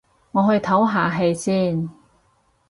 [0.31, 1.87] 我去唞下氣先